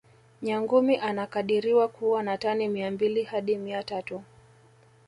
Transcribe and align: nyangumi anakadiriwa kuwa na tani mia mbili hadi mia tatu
nyangumi 0.41 0.97
anakadiriwa 0.97 1.87
kuwa 1.87 2.23
na 2.23 2.37
tani 2.37 2.67
mia 2.67 2.91
mbili 2.91 3.23
hadi 3.23 3.55
mia 3.57 3.83
tatu 3.83 4.23